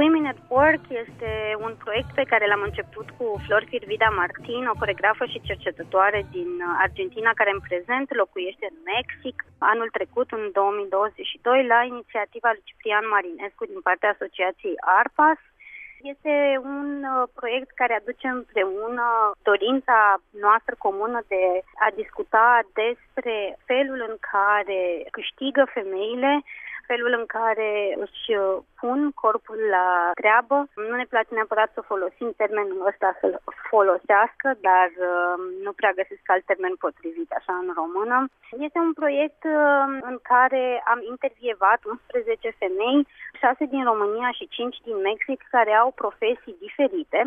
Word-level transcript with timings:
Women 0.00 0.26
at 0.32 0.40
Work 0.48 0.84
este 1.04 1.30
un 1.66 1.72
proiect 1.84 2.10
pe 2.14 2.28
care 2.32 2.46
l-am 2.46 2.64
început 2.68 3.06
cu 3.16 3.24
Flor 3.44 3.62
Firvida 3.70 4.10
Martin, 4.20 4.62
o 4.66 4.78
coregrafă 4.78 5.24
și 5.32 5.46
cercetătoare 5.48 6.20
din 6.36 6.50
Argentina 6.84 7.30
care 7.34 7.50
în 7.54 7.62
prezent 7.68 8.06
locuiește 8.22 8.66
în 8.70 8.78
Mexic. 8.94 9.36
Anul 9.58 9.88
trecut, 9.98 10.28
în 10.38 10.44
2022, 10.52 11.66
la 11.72 11.80
inițiativa 11.92 12.48
lui 12.52 12.66
Ciprian 12.68 13.06
Marinescu 13.14 13.64
din 13.72 13.80
partea 13.88 14.12
asociației 14.14 14.76
ARPAS, 15.00 15.40
este 16.12 16.34
un 16.74 16.88
uh, 17.04 17.28
proiect 17.38 17.70
care 17.80 17.94
aduce 17.94 18.28
împreună 18.28 19.06
dorința 19.42 19.98
noastră 20.44 20.74
comună 20.86 21.18
de 21.32 21.44
a 21.86 21.88
discuta 22.00 22.46
despre 22.82 23.36
felul 23.70 24.00
în 24.08 24.16
care 24.32 24.80
câștigă 25.16 25.62
femeile 25.76 26.32
felul 26.90 27.12
în 27.20 27.26
care 27.36 27.70
își 28.04 28.26
uh, 28.36 28.58
pun 28.80 29.00
corpul 29.22 29.60
la 29.76 30.10
treabă. 30.20 30.56
Nu 30.88 30.94
ne 30.96 31.06
place 31.12 31.34
neapărat 31.34 31.70
să 31.74 31.90
folosim 31.90 32.28
termenul 32.36 32.86
ăsta 32.90 33.08
să-l 33.20 33.34
folosească, 33.70 34.48
dar 34.68 34.88
uh, 35.10 35.34
nu 35.64 35.72
prea 35.78 35.92
găsesc 35.98 36.24
alt 36.26 36.44
termen 36.50 36.74
potrivit 36.84 37.30
așa 37.38 37.54
în 37.62 37.68
română. 37.80 38.16
Este 38.66 38.78
un 38.78 38.92
proiect 39.00 39.42
uh, 39.44 39.84
în 40.10 40.16
care 40.32 40.64
am 40.92 41.00
intervievat 41.12 41.80
11 41.84 42.60
femei, 42.62 42.98
6 43.40 43.64
din 43.74 43.82
România 43.90 44.30
și 44.38 44.48
5 44.48 44.76
din 44.88 44.98
Mexic, 45.08 45.40
care 45.56 45.72
au 45.82 45.90
profesii 46.02 46.60
diferite 46.64 47.20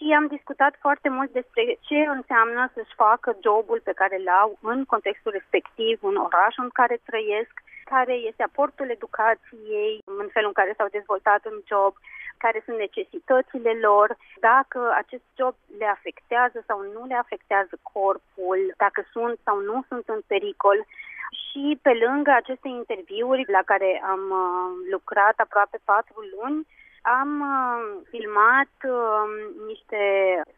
și 0.00 0.04
am 0.18 0.26
discutat 0.36 0.74
foarte 0.84 1.08
mult 1.16 1.30
despre 1.38 1.62
ce 1.86 1.98
înseamnă 2.16 2.70
să-și 2.74 2.98
facă 3.04 3.28
jobul 3.46 3.80
pe 3.84 3.98
care 4.00 4.16
îl 4.20 4.28
au 4.42 4.50
în 4.72 4.84
contextul 4.92 5.32
respectiv, 5.38 5.94
în 6.10 6.16
orașul 6.16 6.64
în 6.68 6.74
care 6.80 7.06
trăiesc, 7.08 7.54
care 7.92 8.14
este 8.30 8.42
aportul 8.42 8.88
educației, 8.90 9.92
în 10.22 10.28
felul 10.34 10.52
în 10.52 10.58
care 10.60 10.74
s-au 10.76 10.88
dezvoltat 10.96 11.42
un 11.50 11.58
job, 11.70 11.92
care 12.44 12.62
sunt 12.64 12.78
necesitățile 12.86 13.72
lor, 13.86 14.08
dacă 14.48 14.80
acest 15.02 15.26
job 15.38 15.54
le 15.78 15.88
afectează 15.96 16.58
sau 16.68 16.78
nu 16.94 17.02
le 17.10 17.16
afectează 17.24 17.74
corpul, 17.92 18.60
dacă 18.76 19.00
sunt 19.14 19.36
sau 19.46 19.56
nu 19.70 19.76
sunt 19.88 20.04
în 20.14 20.20
pericol. 20.32 20.78
Și 21.42 21.78
pe 21.82 21.92
lângă 22.04 22.30
aceste 22.34 22.68
interviuri 22.68 23.44
la 23.56 23.62
care 23.70 23.90
am 24.12 24.22
uh, 24.42 24.68
lucrat 24.90 25.36
aproape 25.38 25.78
patru 25.84 26.18
luni, 26.34 26.66
am 27.02 27.30
uh, 27.40 27.80
filmat 28.10 28.74
uh, 28.84 29.24
niște 29.66 30.02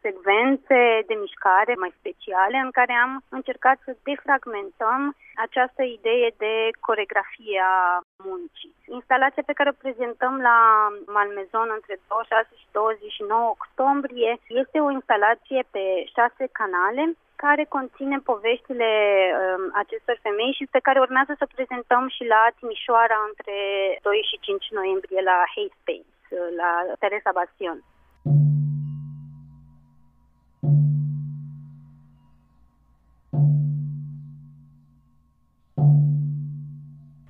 secvențe 0.00 0.80
de 1.06 1.14
mișcare 1.24 1.74
mai 1.78 1.92
speciale 1.98 2.56
în 2.64 2.70
care 2.70 2.92
am 2.92 3.22
încercat 3.28 3.76
să 3.84 3.96
defragmentăm 4.02 5.16
această 5.46 5.82
idee 5.82 6.28
de 6.36 6.54
coregrafie 6.80 7.60
a 7.76 8.00
muncii. 8.24 8.74
Instalația 8.98 9.42
pe 9.46 9.58
care 9.58 9.68
o 9.70 9.82
prezentăm 9.82 10.34
la 10.48 10.58
Malmezon 11.16 11.68
între 11.78 11.94
26 12.08 12.48
și 12.60 12.66
29 12.72 13.54
octombrie 13.56 14.32
este 14.62 14.78
o 14.80 14.90
instalație 14.90 15.60
pe 15.70 15.84
șase 16.14 16.44
canale 16.60 17.04
care 17.44 17.64
conține 17.76 18.18
poveștile 18.30 18.90
um, 19.34 19.62
acestor 19.82 20.16
femei 20.26 20.52
și 20.58 20.64
pe 20.74 20.84
care 20.86 20.98
urmează 21.00 21.32
să 21.38 21.52
prezentăm 21.54 22.04
și 22.16 22.24
la 22.34 22.42
Timișoara 22.58 23.18
între 23.28 23.58
2 24.02 24.28
și 24.30 24.36
5 24.40 24.66
noiembrie 24.78 25.20
la 25.30 25.36
Hay 25.54 25.68
Space 25.80 26.11
la 26.56 26.94
Teresa 26.98 27.30
Bastion. 27.34 27.82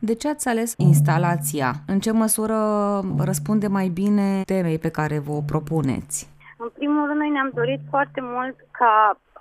De 0.08 0.14
ce 0.14 0.28
ați 0.28 0.48
ales 0.48 0.74
instalația? 0.76 1.70
În 1.86 1.98
ce 2.00 2.12
măsură 2.12 2.58
răspunde 3.18 3.66
mai 3.66 3.88
bine 3.88 4.42
temei 4.44 4.78
pe 4.78 4.90
care 4.90 5.18
vă 5.18 5.32
o 5.32 5.42
propuneți? 5.52 6.28
În 6.58 6.70
primul 6.78 7.06
rând, 7.06 7.18
noi 7.18 7.30
ne-am 7.30 7.50
dorit 7.54 7.80
foarte 7.90 8.20
mult 8.20 8.56
ca 8.70 8.94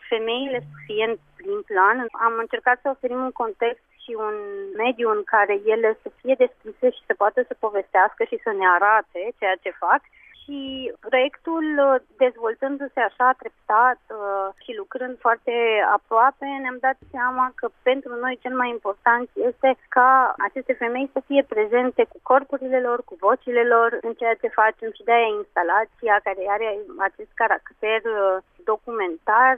femeile 0.09 0.59
să 0.59 0.75
fie 0.85 1.05
în 1.09 1.15
prim 1.35 1.61
plan. 1.71 1.97
Am 2.25 2.33
încercat 2.39 2.77
să 2.81 2.87
oferim 2.95 3.19
un 3.27 3.31
context 3.41 3.83
și 4.03 4.11
un 4.27 4.35
mediu 4.83 5.09
în 5.09 5.23
care 5.33 5.55
ele 5.73 5.97
să 6.01 6.09
fie 6.19 6.35
deschise 6.43 6.87
și 6.95 7.01
să 7.05 7.13
poată 7.21 7.39
să 7.47 7.53
povestească 7.65 8.23
și 8.23 8.37
să 8.43 8.51
ne 8.59 8.67
arate 8.77 9.21
ceea 9.39 9.55
ce 9.63 9.71
fac 9.83 10.01
și 10.41 10.59
proiectul 11.07 11.65
uh, 11.87 12.01
dezvoltându-se 12.23 12.99
așa 13.09 13.27
treptat 13.41 13.99
uh, 14.09 14.47
și 14.63 14.71
lucrând 14.81 15.15
foarte 15.25 15.53
aproape, 15.97 16.45
ne-am 16.61 16.79
dat 16.87 16.97
seama 17.13 17.45
că 17.55 17.65
pentru 17.89 18.11
noi 18.23 18.39
cel 18.43 18.55
mai 18.61 18.69
important 18.69 19.29
este 19.49 19.69
ca 19.95 20.33
aceste 20.47 20.73
femei 20.73 21.09
să 21.13 21.19
fie 21.27 21.43
prezente 21.53 22.03
cu 22.11 22.17
corpurile 22.29 22.79
lor, 22.87 22.99
cu 23.09 23.15
vocile 23.25 23.63
lor 23.73 23.89
în 24.07 24.13
ceea 24.19 24.35
ce 24.41 24.57
facem 24.61 24.89
și 24.97 25.03
de-aia 25.07 25.31
instalația 25.41 26.15
care 26.27 26.43
are 26.55 26.67
acest 27.07 27.31
caracter 27.41 28.01
uh, 28.05 28.37
documentar. 28.71 29.55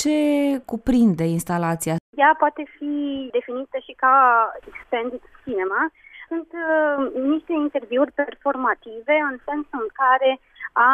Ce 0.00 0.18
cuprinde 0.70 1.24
instalația? 1.38 1.94
Ea 2.22 2.34
poate 2.38 2.62
fi 2.76 2.92
definită 3.32 3.78
și 3.86 3.92
ca 4.02 4.14
extended 4.70 5.22
cinema, 5.44 5.80
sunt 6.32 6.50
uh, 6.66 6.96
niște 7.32 7.52
interviuri 7.52 8.12
performative 8.22 9.14
în 9.30 9.36
sensul 9.48 9.80
în 9.86 9.90
care 10.02 10.30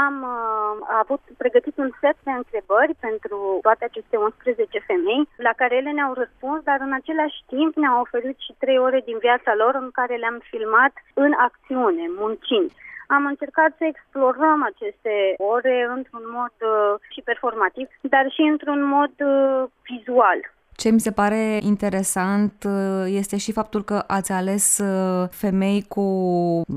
am 0.01 0.17
uh, 0.23 0.75
avut 1.03 1.23
pregătit 1.43 1.77
un 1.85 1.91
set 2.01 2.17
de 2.27 2.33
întrebări 2.41 2.95
pentru 3.07 3.39
toate 3.67 3.85
aceste 3.85 4.17
11 4.17 4.79
femei, 4.91 5.29
la 5.47 5.53
care 5.61 5.75
ele 5.77 5.93
ne-au 5.95 6.13
răspuns, 6.23 6.59
dar 6.69 6.79
în 6.87 6.93
același 7.01 7.39
timp 7.55 7.73
ne-au 7.77 8.01
oferit 8.01 8.39
și 8.47 8.59
trei 8.63 8.79
ore 8.87 9.01
din 9.09 9.19
viața 9.27 9.53
lor 9.63 9.75
în 9.83 9.91
care 9.99 10.15
le-am 10.17 10.39
filmat 10.51 10.95
în 11.25 11.33
acțiune, 11.47 12.05
muncind. 12.21 12.71
Am 13.17 13.25
încercat 13.27 13.71
să 13.79 13.85
explorăm 13.85 14.61
aceste 14.71 15.15
ore 15.55 15.77
într-un 15.97 16.25
mod 16.39 16.55
uh, 16.73 16.95
și 17.13 17.21
performativ, 17.31 17.89
dar 18.01 18.25
și 18.37 18.43
într-un 18.53 18.81
mod 18.97 19.15
uh, 19.33 19.63
vizual. 19.89 20.41
Ce 20.81 20.91
mi 20.91 21.01
se 21.01 21.11
pare 21.11 21.59
interesant 21.63 22.65
uh, 22.67 23.05
este 23.07 23.37
și 23.37 23.53
faptul 23.53 23.85
că 23.85 24.05
ați 24.07 24.33
ales 24.33 24.79
uh, 24.79 25.29
femei 25.31 25.85
cu 25.89 26.03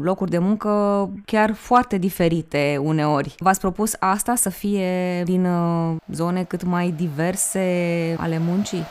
locuri 0.01 0.29
de 0.29 0.37
muncă 0.37 1.09
chiar 1.25 1.53
foarte 1.53 1.97
diferite 1.97 2.79
uneori. 2.83 3.35
V-ați 3.39 3.59
propus 3.59 3.95
asta 3.99 4.35
să 4.35 4.49
fie 4.49 5.23
din 5.23 5.45
uh, 5.45 5.95
zone 6.11 6.43
cât 6.43 6.63
mai 6.63 6.93
diverse 6.97 7.59
ale 8.19 8.37
muncii? 8.39 8.83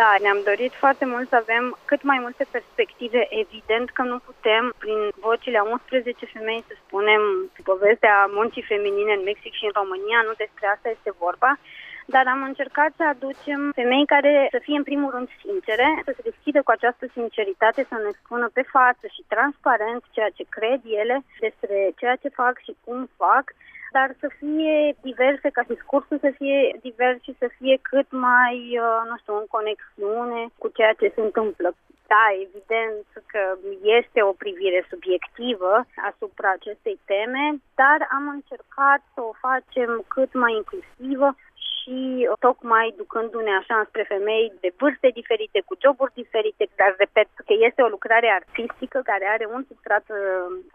Da, 0.00 0.10
ne-am 0.24 0.40
dorit 0.50 0.72
foarte 0.82 1.04
mult 1.12 1.26
să 1.28 1.36
avem 1.36 1.64
cât 1.90 2.02
mai 2.02 2.18
multe 2.24 2.44
perspective. 2.56 3.20
Evident 3.42 3.88
că 3.96 4.02
nu 4.02 4.18
putem, 4.28 4.64
prin 4.82 5.00
vocile 5.26 5.58
a 5.58 5.68
11 5.76 6.26
femei, 6.34 6.64
să 6.68 6.74
spunem 6.76 7.22
povestea 7.70 8.16
muncii 8.38 8.68
feminine 8.72 9.12
în 9.16 9.26
Mexic 9.30 9.52
și 9.56 9.68
în 9.68 9.74
România, 9.80 10.20
nu 10.28 10.32
despre 10.42 10.66
asta 10.74 10.88
este 10.96 11.10
vorba, 11.24 11.50
dar 12.14 12.24
am 12.26 12.42
încercat 12.50 12.90
să 12.96 13.04
aducem 13.06 13.60
femei 13.80 14.12
care 14.14 14.32
să 14.54 14.60
fie 14.66 14.76
în 14.80 14.88
primul 14.90 15.10
rând 15.16 15.28
sincere, 15.44 15.88
să 16.06 16.12
se 16.16 16.26
deschidă 16.30 16.60
cu 16.62 16.70
această 16.74 17.04
sinceritate, 17.16 17.80
să 17.90 17.96
ne 18.04 18.12
spună 18.20 18.46
pe 18.56 18.64
față 18.76 19.06
și 19.14 19.30
transparent 19.34 20.02
ceea 20.14 20.30
ce 20.36 20.44
cred 20.56 20.80
ele 21.00 21.16
despre 21.46 21.76
ceea 22.00 22.16
ce 22.22 22.38
fac 22.40 22.54
și 22.66 22.72
cum 22.84 22.98
fac 23.22 23.44
dar 23.96 24.10
să 24.22 24.28
fie 24.40 24.76
diverse, 25.08 25.48
ca 25.56 25.62
discursul 25.74 26.18
să 26.24 26.30
fie 26.40 26.58
divers 26.86 27.18
și 27.26 27.32
să 27.40 27.46
fie 27.58 27.76
cât 27.90 28.08
mai, 28.28 28.56
uh, 28.86 29.00
nu 29.10 29.16
știu, 29.22 29.34
în 29.42 29.48
conexiune 29.56 30.40
cu 30.62 30.68
ceea 30.76 30.94
ce 31.00 31.12
se 31.14 31.20
întâmplă. 31.28 31.68
Da, 32.12 32.24
evident 32.46 33.06
că 33.32 33.42
este 33.98 34.20
o 34.30 34.32
privire 34.42 34.80
subiectivă 34.92 35.72
asupra 36.10 36.50
acestei 36.54 36.96
teme, 37.10 37.44
dar 37.80 37.98
am 38.16 38.24
încercat 38.36 39.00
să 39.14 39.20
o 39.30 39.32
facem 39.46 39.90
cât 40.14 40.30
mai 40.42 40.52
inclusivă 40.60 41.28
și 41.86 42.28
tocmai 42.46 42.94
ducându-ne 42.96 43.52
așa 43.60 43.76
spre 43.88 44.04
femei 44.12 44.52
de 44.60 44.70
vârste 44.80 45.08
diferite, 45.20 45.58
cu 45.68 45.74
joburi 45.84 46.18
diferite, 46.22 46.64
dar 46.80 46.90
repet 46.98 47.28
că 47.46 47.54
este 47.68 47.80
o 47.82 47.92
lucrare 47.96 48.28
artistică 48.40 48.98
care 49.10 49.26
are 49.34 49.46
un 49.54 49.62
substrat 49.68 50.04
uh, 50.08 50.18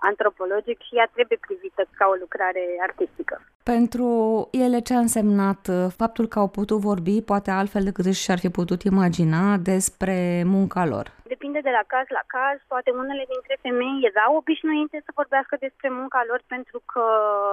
antropologic 0.09 0.77
și 0.87 0.97
ea 0.99 1.07
trebuie 1.15 1.45
privită 1.47 1.81
ca 1.97 2.05
o 2.13 2.15
lucrare 2.23 2.63
artistică. 2.87 3.35
Pentru 3.63 4.07
ele 4.51 4.79
ce 4.79 4.93
a 4.93 4.97
însemnat 4.97 5.67
uh, 5.67 5.85
faptul 5.97 6.27
că 6.27 6.39
au 6.39 6.47
putut 6.47 6.79
vorbi, 6.79 7.21
poate 7.21 7.51
altfel 7.51 7.83
decât 7.83 8.13
și-ar 8.13 8.39
fi 8.39 8.49
putut 8.49 8.81
imagina, 8.83 9.57
despre 9.57 10.43
munca 10.45 10.85
lor? 10.85 11.11
Depinde 11.35 11.59
de 11.67 11.73
la 11.79 11.83
caz 11.93 12.07
la 12.19 12.25
caz. 12.35 12.57
Poate 12.73 12.89
unele 13.03 13.23
dintre 13.33 13.55
femei 13.65 13.97
erau 14.09 14.31
obișnuite 14.41 14.97
să 15.05 15.11
vorbească 15.21 15.55
despre 15.65 15.89
munca 15.99 16.21
lor 16.29 16.41
pentru 16.53 16.79
că 16.91 17.05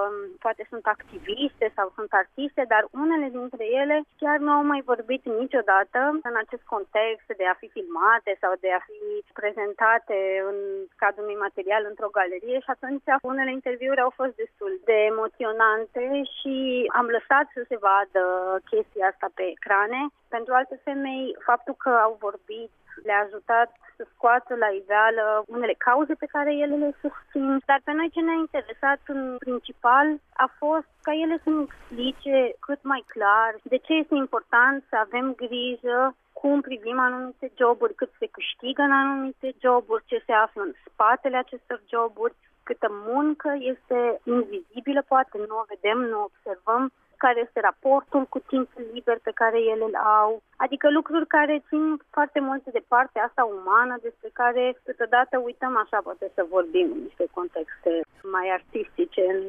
um, 0.05 0.15
poate 0.45 0.63
sunt 0.71 0.85
activiste 0.95 1.65
sau 1.77 1.87
sunt 1.97 2.11
artiste, 2.21 2.63
dar 2.73 2.83
unele 3.03 3.27
dintre 3.37 3.65
ele 3.81 3.97
chiar 4.21 4.37
nu 4.45 4.51
au 4.57 4.63
mai 4.71 4.81
vorbit 4.91 5.23
niciodată 5.41 5.99
în 6.29 6.35
acest 6.43 6.63
context 6.73 7.27
de 7.41 7.45
a 7.49 7.59
fi 7.61 7.67
filmate 7.77 8.31
sau 8.43 8.53
de 8.63 8.71
a 8.77 8.81
fi 8.89 8.99
prezentate 9.39 10.17
în 10.49 10.57
cadrul 11.01 11.25
unui 11.25 11.43
material 11.45 11.83
într-o 11.91 12.13
galerie 12.17 12.57
și 12.65 12.71
atunci 12.75 13.07
unele 13.31 13.51
interviuri 13.59 14.05
au 14.05 14.11
fost 14.19 14.33
destul 14.43 14.73
de 14.89 14.97
emoționante 15.11 15.98
și 16.37 16.55
am 16.99 17.07
lăsat 17.15 17.45
să 17.53 17.61
se 17.67 17.77
vadă 17.87 18.23
chestia 18.69 19.07
asta 19.07 19.27
pe 19.33 19.43
ecrane. 19.55 20.01
Pentru 20.35 20.53
alte 20.53 20.79
femei, 20.83 21.35
faptul 21.49 21.75
că 21.83 21.89
au 21.89 22.17
vorbit 22.19 22.71
le-a 23.03 23.23
ajutat 23.25 23.69
să 23.95 24.07
scoată 24.13 24.55
la 24.55 24.69
iveală 24.81 25.43
unele 25.47 25.75
cauze 25.77 26.13
pe 26.13 26.31
care 26.35 26.51
ele 26.55 26.75
le 26.75 26.91
susțin, 27.01 27.61
dar 27.65 27.81
pe 27.83 27.91
noi 27.91 28.09
ce 28.13 28.21
ne-a 28.21 28.39
interesat 28.45 28.99
în 29.07 29.35
principal 29.39 30.07
a 30.33 30.47
fost 30.57 30.89
ca 31.01 31.13
ele 31.23 31.35
să 31.43 31.49
ne 31.49 31.63
explice 31.67 32.37
cât 32.59 32.81
mai 32.83 33.03
clar 33.07 33.51
de 33.63 33.77
ce 33.77 33.93
este 33.93 34.15
important 34.15 34.83
să 34.89 34.95
avem 34.95 35.33
grijă 35.33 36.15
cum 36.41 36.61
privim 36.61 36.99
anumite 36.99 37.51
joburi, 37.57 37.93
cât 37.93 38.11
se 38.19 38.27
câștigă 38.37 38.81
în 38.81 38.91
anumite 38.91 39.49
joburi, 39.61 40.03
ce 40.05 40.23
se 40.25 40.31
află 40.31 40.61
în 40.61 40.73
spatele 40.85 41.37
acestor 41.37 41.81
joburi, 41.89 42.35
câtă 42.69 42.89
muncă 43.13 43.49
este 43.73 43.99
invizibilă, 44.23 45.01
poate 45.07 45.35
nu 45.47 45.55
o 45.61 45.69
vedem, 45.73 45.99
nu 46.11 46.17
o 46.19 46.27
observăm 46.29 46.83
care 47.23 47.39
este 47.45 47.59
raportul 47.69 48.23
cu 48.33 48.39
timpul 48.39 48.83
liber 48.93 49.17
pe 49.23 49.37
care 49.41 49.59
ele 49.71 49.83
îl 49.89 49.95
au, 50.19 50.31
adică 50.65 50.87
lucruri 50.89 51.27
care 51.37 51.63
țin 51.69 51.85
foarte 52.15 52.39
mult 52.47 52.63
de 52.77 52.83
partea 52.93 53.23
asta 53.23 53.43
umană 53.43 53.95
despre 54.07 54.29
care 54.41 54.63
câteodată 54.85 55.35
uităm 55.37 55.73
așa 55.83 55.99
poate 56.07 56.31
să 56.35 56.51
vorbim 56.55 56.87
în 56.95 57.01
niște 57.07 57.25
contexte 57.37 57.91
mai 58.35 58.47
artistice, 58.57 59.21
în 59.33 59.41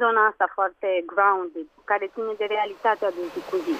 zona 0.00 0.22
asta 0.26 0.46
foarte 0.58 0.88
grounded, 1.12 1.66
care 1.90 2.12
ține 2.14 2.32
de 2.40 2.46
realitatea 2.54 3.10
de 3.16 3.22
zi 3.32 3.40
cu 3.50 3.56
zi. 3.64 3.76